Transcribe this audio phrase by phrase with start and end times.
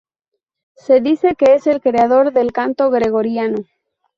[0.73, 3.65] Se dice que es el creador de el canto gregoriano.